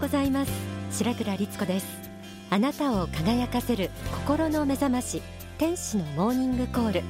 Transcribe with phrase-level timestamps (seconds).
[0.00, 0.52] ございます。
[0.92, 1.86] 白倉律子です。
[2.50, 3.90] あなたを輝かせる
[4.26, 5.22] 心の目覚まし
[5.58, 7.02] 天使のモーニングコール、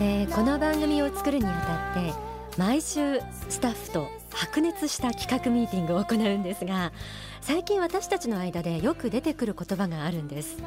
[0.00, 2.12] えー、この番組を作るにあたって
[2.58, 6.92] 毎週スタッフと白熱した企画ミーティングを行うんですが
[7.40, 10.58] 最近私たちの間でよく出てくる言葉があるんです。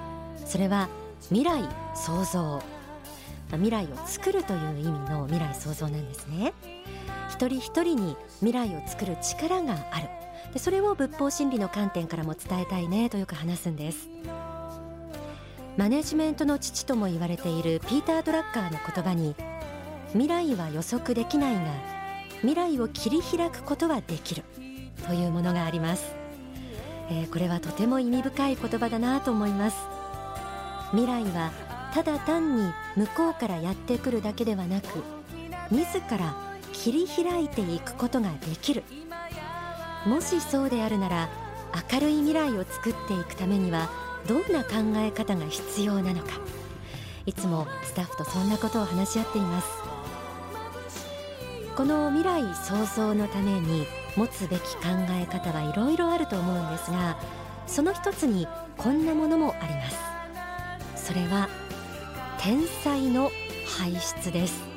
[0.45, 0.89] それは
[1.29, 1.63] 未来
[1.95, 2.61] 創造。
[3.51, 6.53] 未来を作るという意味の未来創造なんですね。
[7.29, 10.09] 一人一人に未来を作る力がある。
[10.53, 14.09] でそれを仏法真理の観点からも伝えたいねとよく話すんです。
[15.77, 19.35] マネジメントの父とも言われているピーター・ドラッカーの言葉に
[20.11, 21.61] 未来は予測できないが
[22.41, 24.43] 未来を切り開くことはできる。
[25.07, 26.15] というものがあります、
[27.09, 29.77] えー、これはとても意味深い言葉だなと思います。
[30.91, 31.51] 未来は
[31.93, 34.87] ただ単に向こうからやってくるだけではなく
[35.71, 36.52] 自ら
[36.83, 38.83] 切り開いていくことができる。
[40.05, 41.29] もしそうであるなら
[41.93, 43.89] 明るい未来を作っていくためには
[44.27, 46.41] どんな考え方が必要なのか。
[47.25, 49.69] いつもスタッフとそんなことを話し合っています。
[51.77, 53.87] この未来創造のために
[54.17, 54.81] 持つべき考
[55.11, 57.17] え方はいろいろあると思うんですが
[57.65, 58.45] その一つに
[58.77, 59.89] こんなものもありま
[60.97, 61.07] す。
[61.07, 61.47] それは
[62.39, 63.31] 天才の
[63.79, 64.72] 輩出です。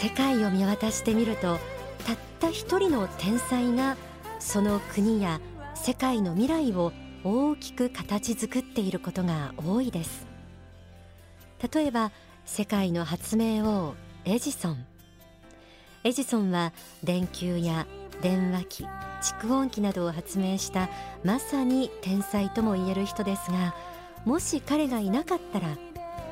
[0.00, 1.58] 世界を見渡してみると
[2.04, 3.96] たった一人の天才が
[4.38, 5.40] その国や
[5.74, 6.92] 世界の未来を
[7.24, 10.26] 大きく形作っていることが多いです。
[11.72, 12.12] 例えば
[12.44, 13.94] 世界の発明王
[14.24, 14.86] エジソン。
[16.04, 16.72] エジソンは
[17.02, 17.86] 電球や
[18.22, 18.84] 電話機
[19.22, 20.88] 蓄音機などを発明した
[21.24, 23.74] まさに天才とも言える人ですが
[24.24, 25.76] もし彼がいなかったら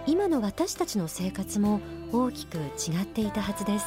[0.07, 1.81] 今の私たちの生活も
[2.13, 3.87] 大きく違っていたはずです。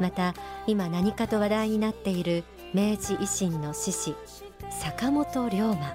[0.00, 0.34] また
[0.66, 4.14] 今何かと話題になっている明治維新の志士
[4.70, 5.94] 坂本龍馬。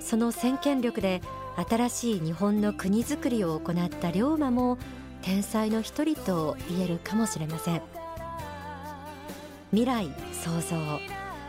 [0.00, 1.22] その先見力で
[1.68, 4.78] 新しい日本の国づくりを行った龍馬も
[5.22, 7.82] 天才の一人と言えるかもしれません。
[9.70, 10.76] 未来創造。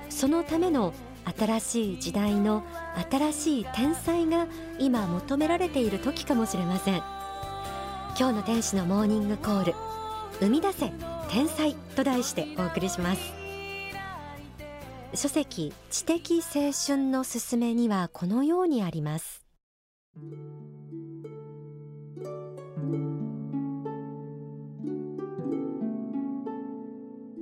[0.09, 0.93] そのための
[1.37, 2.63] 新しい時代の
[3.09, 4.47] 新しい天才が
[4.79, 7.03] 今求められている時かもしれません。
[8.17, 9.75] 今日の天使のモーニングコール
[10.39, 10.91] 生み出せ
[11.29, 13.33] 天才と題してお送りします。
[15.13, 19.43] 書籍知的青春のすすめにはこのようにあります。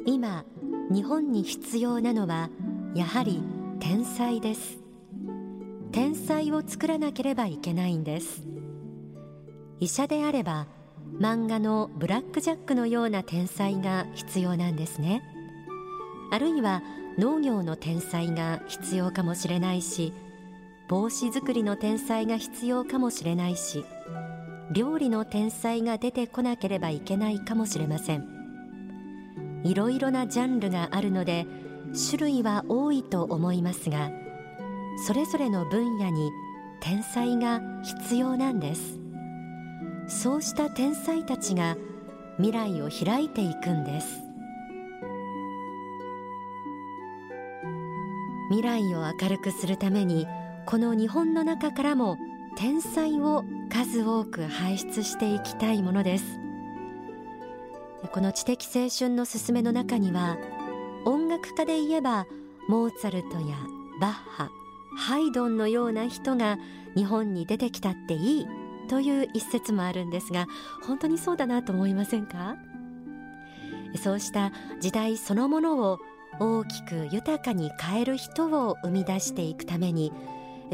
[0.06, 0.46] 今
[0.90, 2.50] 日本に必要なのは
[2.96, 3.44] やはり
[3.80, 4.80] 天才です。
[5.92, 8.44] 天才を作らなければいけないんです。
[9.80, 10.68] 医者であれば
[11.20, 15.24] 漫画のブラック・ジャックのような天才が必要なんですね。
[16.32, 16.82] あるいは
[17.18, 20.14] 農業の天才が必要かもしれないし
[20.90, 23.86] 帽子作りの天才が必要かもしれないし
[24.72, 28.38] 料理の天才が出てこなければいけないかもしれません。
[29.64, 31.46] いろいろなジャンルがあるので
[31.94, 34.12] 種類は多いと思いますが
[35.06, 36.32] それぞれの分野に
[36.80, 39.00] 天才が必要なんです。
[40.08, 41.76] そうした天才たちが
[42.38, 44.08] 未来を開いていくんです。
[48.50, 50.26] 未来を明るくするために
[50.66, 52.18] この日本の中からも
[52.56, 56.40] 天才を数多く輩出していきたいものです。
[58.12, 60.38] この知的青春のすすめの中には
[61.08, 62.28] 音楽家で言えば
[62.68, 63.56] モーツァルトや
[64.02, 64.50] バッハ
[64.98, 66.58] ハイドンのような人が
[66.98, 68.48] 日本に出てきたっていい
[68.90, 70.48] という一節もあるんですが
[70.86, 72.58] 本当にそうだなと思いませんか？
[74.04, 74.52] そうした
[74.82, 76.00] 時代そのものを
[76.42, 80.12] 大きく豊かに変える人を生み出していくために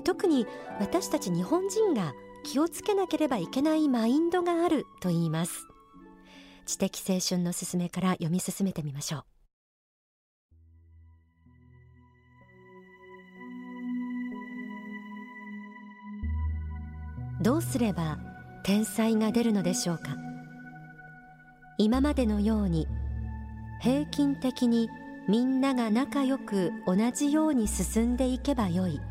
[0.04, 0.48] 特に
[0.80, 5.68] 私たち日本人が気をつけなければいけないマインドがあると言います。
[6.66, 9.33] 知的青春のすすめから読み進めてみましょう。
[17.44, 18.20] どうすれば
[18.64, 20.16] 天才が出るのでしょうか？
[21.78, 22.88] 今までのように
[23.82, 24.88] 平均的に
[25.28, 29.02] みんなが仲良く同じように進んでいけばよい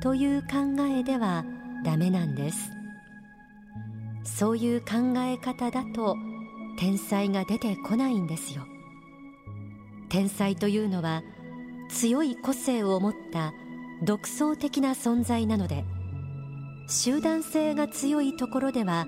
[0.00, 1.44] という考えでは
[1.84, 2.70] ダメなんです。
[4.22, 6.16] そういう考え方だと
[6.78, 8.62] 天才が出てこないんですよ。
[10.08, 11.24] 天才というのは
[11.88, 13.52] 強い個性を持った
[14.04, 15.84] 独創的な存在なので
[16.88, 19.06] 集団性が強いところでは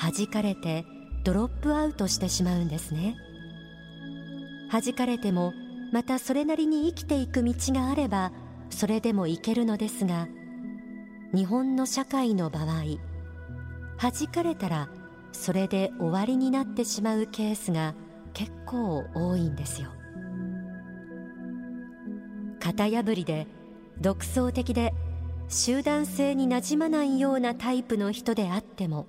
[0.00, 0.84] 弾かれて
[1.24, 3.16] ドロップアウトしてしまうんですね。
[4.70, 5.52] 弾かれても
[5.92, 8.32] またそれなりに生きていく道があれば
[8.70, 10.26] それでもいけるのですが
[11.32, 12.64] 日本の社会の場合
[13.98, 14.88] 弾かれたら
[15.32, 17.94] それで終わりになってしまうケースが
[18.32, 19.90] 結構多いんですよ。
[22.60, 23.46] 型破りで
[24.00, 24.94] 独創的で
[25.48, 29.06] 集団性になじまないようなタイプの人であっても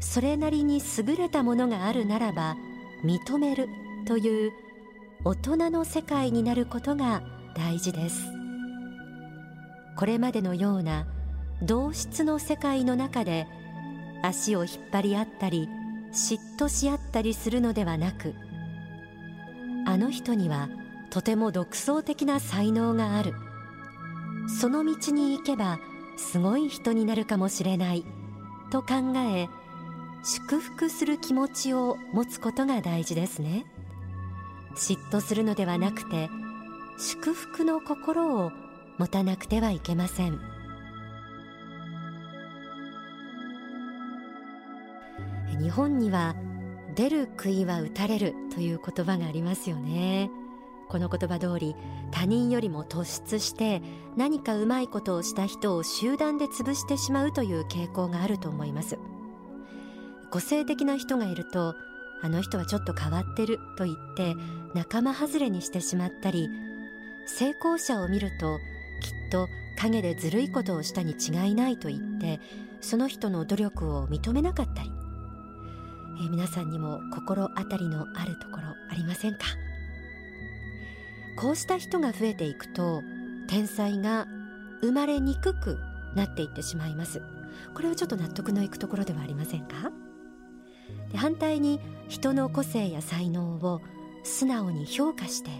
[0.00, 2.56] それなりに優れたものがあるならば
[3.04, 3.68] 認める
[4.06, 4.52] という
[5.24, 7.22] 大人の世界になることが
[7.56, 8.20] 大事です。
[9.96, 11.06] これまでのような
[11.62, 13.46] 同質の世界の中で
[14.22, 15.68] 足を引っ張り合ったり
[16.12, 18.34] 嫉妬し合ったりするのではなく
[19.86, 20.68] あの人には
[21.10, 23.34] とても独創的な才能がある。
[24.48, 25.78] その道に行けば
[26.16, 28.04] すごい人になるかもしれない
[28.70, 29.48] と考え
[30.22, 33.66] 祝福する気持ちを持つことが大事ですね。
[34.74, 36.28] 嫉妬するのではなくて
[36.98, 38.50] 祝福の心を
[38.98, 40.40] 持たなくてはいけません。
[45.60, 46.34] 日本には
[46.94, 50.30] 出る杭は打たれるという言葉がありますよね。
[50.88, 51.76] この言葉通り
[52.10, 53.82] 他人よりも突出して
[54.16, 58.98] 何かうまいことをした人を集団で潰してしまうという傾向があると思います。
[60.30, 61.74] 個性的な人がいると
[62.22, 64.34] あの人はちょっと変わってると言って
[64.74, 66.48] 仲間外れにしてしまったり
[67.26, 68.58] 成功者を見ると
[69.00, 69.48] きっと
[69.80, 72.40] 陰でずるいことをしたに違いないと言って
[72.80, 74.90] その人の努力を認めなかったり、
[76.20, 79.40] えー、皆さんにも心当たりのあるところありませんか？
[81.36, 83.02] こうした人が増えていくと
[83.48, 84.26] 天才が
[84.80, 85.78] 生まれにくく
[86.14, 87.22] なっていってしまいます。
[87.74, 89.90] これはちょっと納得のいくところではありませんか？
[91.10, 93.80] で反対に人の個性や才能を
[94.22, 95.50] 素直に評価して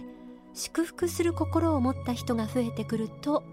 [0.53, 3.43] 祝福する心を持った人が増えてくると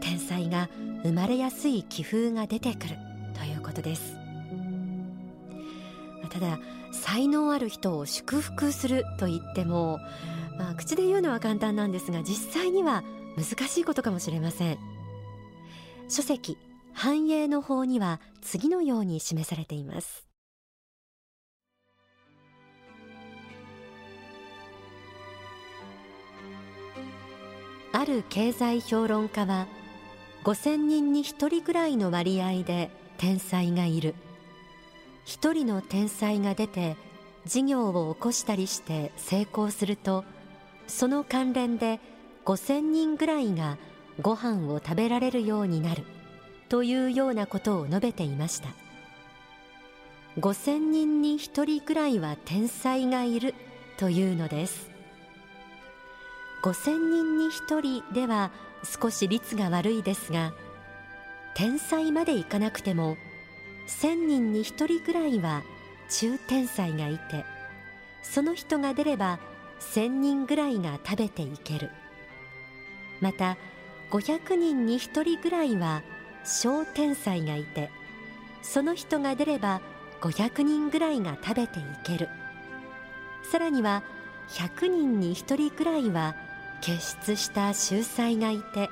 [0.00, 0.68] 天才が
[1.02, 2.96] 生まれやすい気風が出てくる
[3.34, 4.16] ということです。
[6.30, 6.58] ただ
[6.92, 9.98] 才能ある人を祝福すると言っても
[10.58, 13.02] まあ、口で言うのは簡単なんですが実際には
[13.36, 14.78] 難しいことかもしれません。
[16.08, 16.58] 書籍
[16.92, 20.26] 繁栄の法には次のように示されています。
[27.92, 29.66] ある経済評論家は
[30.44, 34.14] 5000人に1人ぐらいの割合で天才がいる。
[35.26, 36.96] 1人の天才が出て
[37.46, 40.24] 事業を起こしたりして成功すると
[40.86, 42.00] その関連で
[42.44, 43.78] 5000人ぐらいが
[44.20, 46.04] ご飯を食べられるようになる
[46.68, 48.68] というようなことを述べていました。
[50.38, 53.54] 5000人に1人ぐらいは天才がいる
[53.96, 54.94] というのです。
[56.64, 58.50] 5000人に1人では
[58.84, 60.54] 少し率が悪いですが
[61.54, 63.18] 天才までいかなくても
[63.88, 65.62] 1000人に1人ぐらいは
[66.08, 67.44] 中天才がいて
[68.22, 69.38] その人が出れば
[69.92, 71.90] 1000人ぐらいが食べていける。
[73.20, 73.56] また
[74.10, 76.02] 500人に1人ぐらいは
[76.44, 77.90] 小天才がいて
[78.62, 79.80] その人が出れば
[80.20, 82.28] 500人ぐらいが食べていける。
[83.50, 84.02] さらには
[84.50, 86.34] 100人に1人ぐらいは
[86.80, 88.90] 傑出した秀才がいて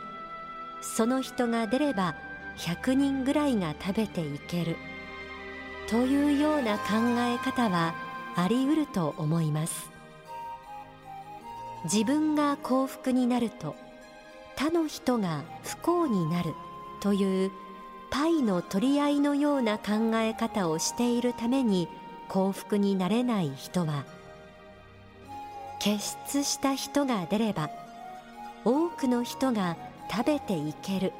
[0.81, 2.15] その人が出れば
[2.59, 4.77] 100人ぐらいが食べていける。
[5.89, 6.85] というような考
[7.19, 7.95] え方は
[8.35, 9.92] あり得ると思います。
[11.85, 13.75] 自分が幸福になると
[14.57, 16.55] 他の人が不幸になる
[17.01, 17.51] という
[18.11, 21.89] パイの取り合いのような考え方をしているために
[22.29, 24.05] 幸福になれない人は
[25.81, 27.71] 傑出した人が出れば
[28.65, 29.77] 多くの人が
[30.11, 31.13] 食べていける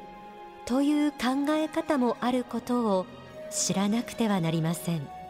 [0.65, 3.05] という考え方もあることを
[3.51, 5.22] 知らなくてはなりません。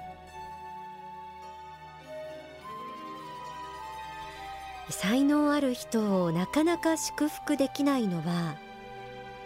[4.89, 8.55] 才能ある人をなかなか祝福できないのは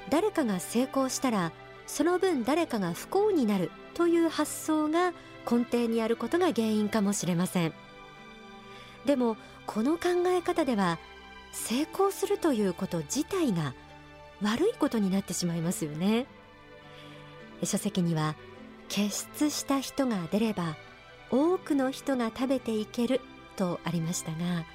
[0.10, 1.52] 誰かが成功したら
[1.86, 5.14] その分誰かが不幸になるという発想が
[5.50, 7.74] 根底にあることが原因かもしれません。
[9.06, 11.00] でもこの考え方では
[11.54, 13.74] 成功するということ自体が
[14.42, 16.26] 悪いことになってしまいますよね。
[17.64, 18.36] 書籍には
[18.90, 20.76] 傑出した人が出れば
[21.32, 23.22] 多くの人が食べていける
[23.56, 24.66] とありましたが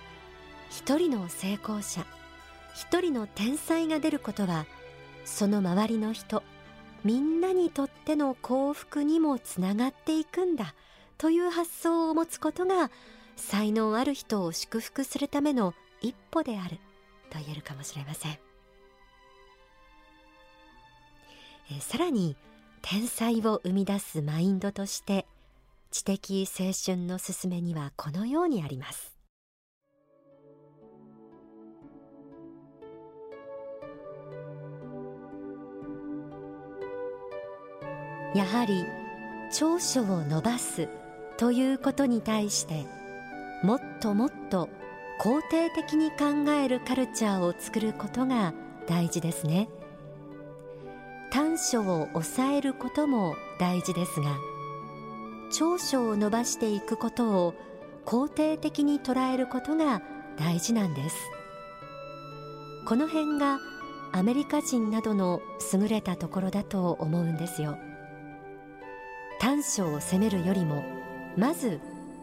[0.72, 2.06] 一人の成功者
[2.74, 4.64] 一人の天才が出ることは
[5.26, 6.42] その周りの人
[7.04, 10.74] みんなにとっての幸福にもつながっていくんだ
[11.18, 12.90] という発想を持つことが
[13.36, 16.78] 才能ある人を祝福するための一歩である
[17.28, 18.38] と言えるかもしれません。
[21.70, 22.36] えさらに
[22.80, 25.26] 天才を生み出すマインドとして
[25.90, 29.11] 知的青春の勧めにはこのようにあります。
[38.34, 38.84] やはり
[39.52, 40.88] 長所を伸ばす
[41.36, 42.86] ということに対して
[43.62, 44.68] もっともっと
[45.20, 48.54] 肯定的に考えるカルチャーを作ることが
[48.88, 49.68] 大事ですね。
[51.30, 54.36] 短所を抑えることも大事ですが
[55.50, 57.54] 長所を伸ばしていくことを
[58.04, 60.02] 肯定的に捉えることが
[60.36, 61.16] 大事なんです。
[62.86, 63.60] この辺が
[64.12, 65.40] アメリカ人などの
[65.72, 67.78] 優れたところだと思うんですよ。
[69.42, 70.84] 短所を責めるよりも
[71.36, 71.80] まず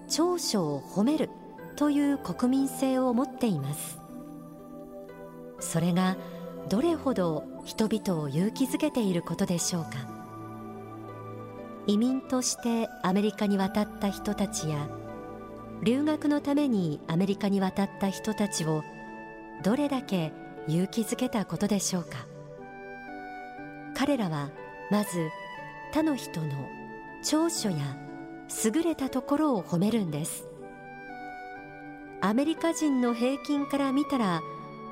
[0.08, 1.30] 長所を褒める
[1.76, 4.00] という国民性を持っています。
[5.60, 6.16] それが
[6.70, 9.90] どれほど人々を勇気づけていることでしょうか。
[11.88, 14.88] 移民としてアメリカに渡った人たちや
[15.84, 18.82] 留学のためにアメリカに渡った人たちを
[19.62, 20.32] どれだけ
[20.70, 22.26] 勇気づけたことでしょうか。
[23.94, 24.52] 彼らは
[24.90, 25.30] まず
[25.92, 26.48] 他の人の
[27.24, 27.78] 長所や
[28.66, 30.48] 優れたところを褒めるんです。
[32.22, 34.42] アメリカ人の平均から見たら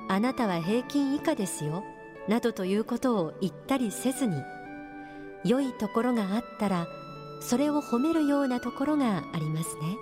[0.07, 1.83] あなたは平均以下ですよ
[2.29, 4.41] などということを言ったりせずに
[5.43, 6.87] 良いところがあったら
[7.41, 9.97] それを褒めるようなところがありますね。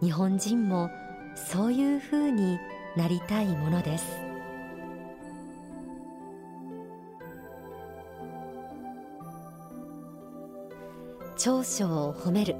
[0.00, 0.90] 日本人も
[1.34, 2.58] そういうふうに
[2.96, 4.31] なりたいものです。
[11.42, 12.54] 長所を褒める。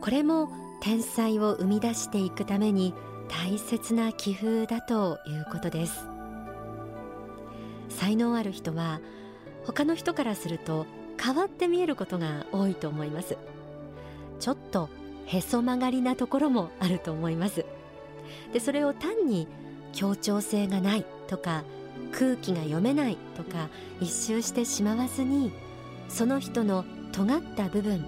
[0.00, 0.48] これも
[0.80, 2.94] 天才を生み出していくために
[3.28, 6.06] 大切な気風だということです。
[7.90, 9.02] 才能ある人は
[9.66, 10.86] 他の人からすると
[11.22, 13.36] 変わって見えることが多いと思います。
[14.40, 14.88] ちょっと
[15.26, 17.66] へそ曲がりなところもあると思います。
[18.54, 19.46] でそれを単に
[19.92, 21.64] 協調性がないとか
[22.12, 23.68] 空気が読めないとか
[24.00, 25.52] 一周してしまわずに
[26.08, 28.04] その人の尖った部分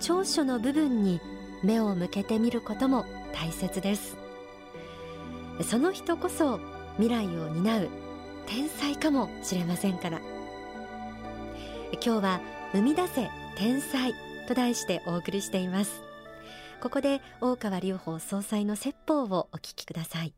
[0.00, 1.20] 長所の部分に
[1.62, 4.16] 目を向けてみることも大切です。
[5.62, 6.60] その人こそ
[6.96, 7.88] 未来を担う
[8.46, 10.20] 天才かもしれませんから。
[11.92, 12.40] 今日は
[12.72, 14.12] 生み出せ天才
[14.48, 16.02] と題してお送りしています。
[16.80, 20.34] ここで大川隆法総裁の説法をお聞きください。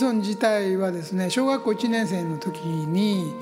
[0.00, 3.34] ソン自体はですね小学校1年生の時に、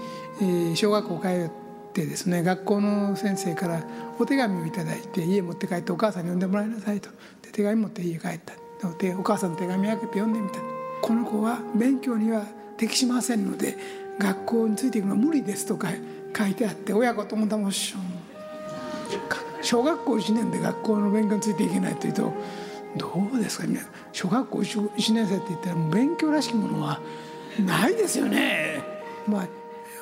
[0.77, 3.83] 小学校通ってですね学校の先生から
[4.19, 7.11] お手紙を頂いて家持って帰ってお母さんに読んでもらいなさいと。
[7.43, 8.55] で手紙持って家帰った。
[8.99, 10.59] でお母さんの手紙開けて読んでみた。
[11.00, 12.45] この子は勉強には
[12.77, 13.77] 適しませんので
[14.19, 15.88] 学校についていくのは無理ですとか
[16.37, 17.95] 書いてあって親子ともだもし
[19.62, 22.33] 小学校1年で学校の勉強についていけないというと
[22.97, 23.66] どうですか？
[23.66, 23.80] ね
[24.12, 27.00] 小学校 1, 年生って言ったら勉強らしきものは
[27.64, 28.83] ないですよね。
[29.26, 29.49] まあ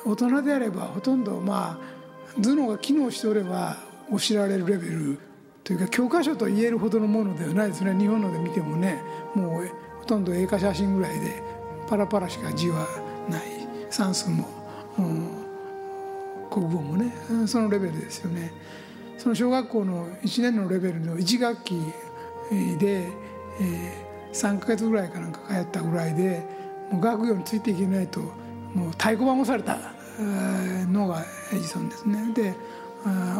[0.05, 3.77] 大人であればほとんどまあ頭脳が機能しておれば
[4.09, 5.19] 教えられるレベル
[5.63, 9.01] というか教科書と言えるほどのものではないですね日本ので見てもね
[9.35, 11.41] もうほとんど映画写真ぐらいで
[11.87, 12.87] パラパラしか字は
[13.29, 13.41] ない
[13.89, 14.47] 算数も、
[14.97, 15.29] うん、
[16.49, 17.11] 国語もね
[17.47, 18.53] そのレベルですよね。
[19.17, 21.81] その小学校の1年のレベルの1学期
[22.49, 23.07] で、
[23.59, 26.45] えー、3か月ぐらいかなんか通ったぐらいで
[26.91, 28.19] もう学業についていけないと
[28.73, 29.77] もう太鼓判をされた
[30.89, 31.23] のが
[31.53, 32.31] エジソンですね。
[32.33, 32.53] で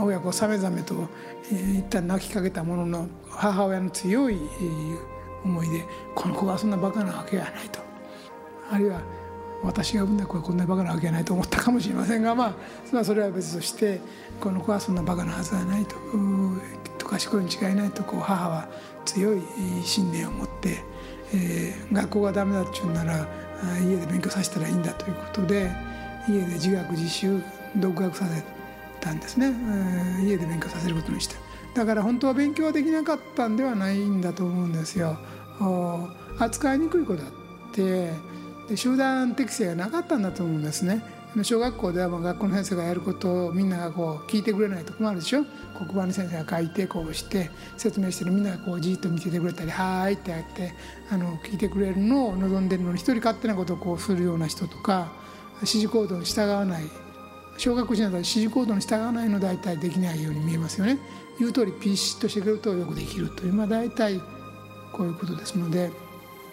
[0.01, 1.07] 親子さめざめと
[1.49, 4.37] 一旦泣きかけたものの母親の強い
[5.43, 5.85] 思いで
[6.15, 7.79] この子はそんなバカなわけがないと
[8.71, 9.01] あるいは
[9.63, 12.55] 私が産んだ子はこんなバカなわけがないと思ったかもしれませんがま
[12.93, 13.99] あそれは別として
[14.39, 18.67] この子はそんなバカなはずはないとと賢いに違いないとこう母は
[19.05, 19.41] 強い
[19.83, 20.79] 信念を持って、
[21.33, 23.27] えー、学校がダメだっちゅうなら
[23.81, 25.71] 家で勉強させたらいいんだということで
[26.27, 27.41] 家で自学自習
[27.77, 28.43] 独学させ
[28.99, 31.35] たんですね、えー、家で勉強させることにした
[31.73, 35.19] だから本当は勉強はできなかったんではないんだと思うんですよ。
[36.39, 38.11] 扱いにくい子だって
[38.67, 41.03] で集団適性がなかったんだと思うんですね。
[41.43, 45.43] 小学校ではもう学校の先生がやることをみんながこう聞いてくれないと困るでしょ？
[45.77, 50.73] 黒板に先生が書いてこうして説明してるみんながこうじっと見ててくれたり「はーい」ってやって
[51.11, 55.11] あの聞いてくれるのを望んでるのに一人勝手なことをこうするような人とか
[55.57, 56.83] 指示行動に従わない
[57.57, 60.99] 小学校時代指示行動に従わないの大体できないように見えますよね。
[61.39, 64.19] 言う通りピシッとしてくれるとよくできるというまあ大体
[64.91, 65.91] こういうことですので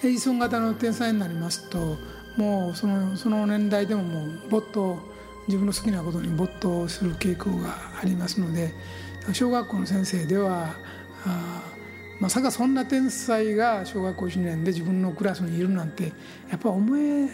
[0.03, 1.97] エジソン型の天才になりますと
[2.37, 4.99] もうそのその年代でももう没頭
[5.47, 8.73] 自分の好きなことに没頭する傾向がありますので
[9.33, 10.75] 小学校の先生では
[11.25, 11.63] あ
[12.21, 16.13] まさかそんな天才が小学校1年で自分のクラスにいるなんて
[16.51, 17.29] やっぱ思え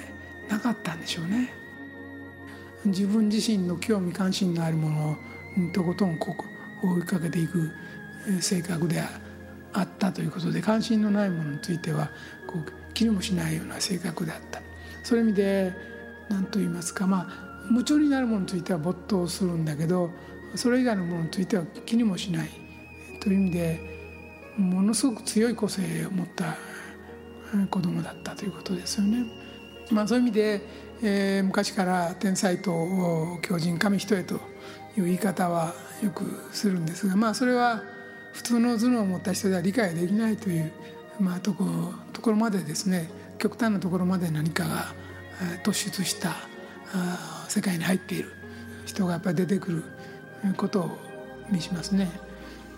[0.49, 1.53] なかったんでしょうね。
[2.85, 5.17] 自分自身の興味関心のあるものを
[5.73, 6.35] とことんこ
[6.83, 7.71] う追いかけていく
[8.41, 9.03] 性格で
[9.73, 12.11] あったということで関心のないものについては
[12.47, 14.63] こう気にもしないような性格であった
[15.03, 15.73] そういう意味で
[16.29, 20.11] 何と言いますかまあ夢中になるものについては没頭するんだけど
[20.55, 22.51] それ以外のものについては気にもしない
[23.21, 23.81] という意味で
[24.57, 26.57] ものすごく強い個性を持った
[27.71, 29.25] 子供だったということですよね。
[29.91, 30.61] まあ、そういう意味で、
[31.03, 34.35] えー、昔から天才と強靭神人へと
[34.97, 37.83] いう言い方はよくするんですがまあそれは
[38.33, 40.73] 普通の頭脳を持った人では理解できないという、
[41.19, 41.67] まあ、とこ
[42.13, 44.95] ところまでですね極端なところまで何かが
[45.65, 46.37] 突出した
[47.49, 48.33] 世界に入っている
[48.85, 49.85] 人がやっぱり出てくる
[50.57, 50.99] ことを
[51.51, 52.11] 見しますね。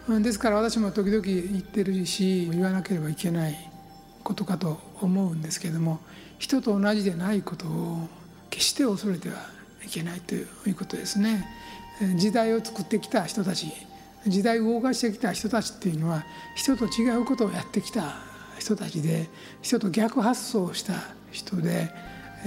[0.08, 3.70] ですから私も時々言ってるし言わなければいけない
[4.24, 6.00] ことかと思うんですけれども
[6.38, 8.08] 人と同じでないことを
[8.50, 9.34] 決して恐れては
[9.84, 11.44] いけないということですね。
[12.16, 13.72] 時代を作ってきた人たち
[14.26, 19.28] 時代を動かしてきた人たちっていうのは人と違うことをやってきた人たちで
[19.60, 20.94] 人と逆発想した
[21.30, 21.90] 人で、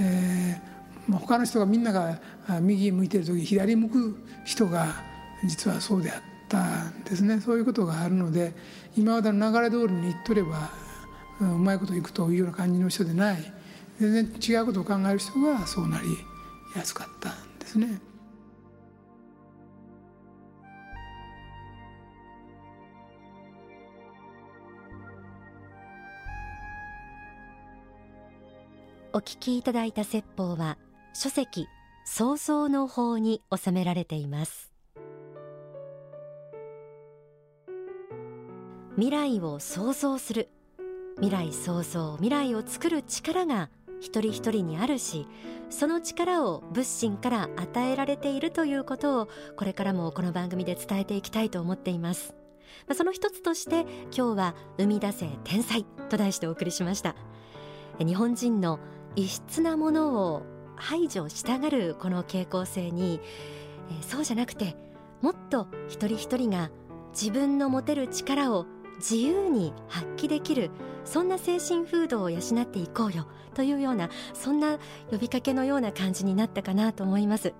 [0.00, 2.18] えー、他の人がみんなが
[2.60, 5.02] 右向いてる時左向く人が
[5.44, 8.54] 実はそうであったんですねそういうことがあるので
[8.96, 10.70] 今までの流れ通りに言っとれば
[11.40, 13.52] うまいこといくというような感じの人でない
[14.00, 16.06] 全然違うことを考える人がそうなり
[16.74, 18.00] やすかったんですね。
[29.16, 30.76] お聞きいただいた説法は
[31.14, 31.68] 書籍
[32.04, 34.70] 創造の法に収められています。
[38.96, 40.50] 未来を創造する。
[41.14, 45.26] 未来創造未来を作る力が一人一人にあるし
[45.70, 52.34] その力を仏心から与えられているということをこれからもこの番組で伝えていきたいと思っています。
[52.94, 57.16] その一つとして今日は生み出せ天才と題してお送りしました。
[57.98, 58.78] 日本人の
[59.16, 60.42] 異質なものを
[60.76, 63.20] 排除したがるこの傾向性に、
[63.90, 64.76] えー、そうじゃなくて
[65.22, 66.70] もっと一人一人が
[67.10, 68.66] 自分の持てる力を
[68.98, 70.70] 自由に発揮できる
[71.04, 74.78] そんな精神風土を養っていこうよというようなそんな
[75.10, 77.54] 呼びかけのような感じになったかなと思います、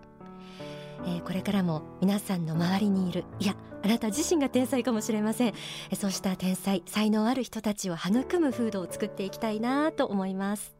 [1.06, 5.54] えー、これからも皆さんの周りにいるいやあなた自身が天才かもしれません。
[5.94, 10.75] そうした天才才能ある人たちを育む風土を作っていきたいなと思います。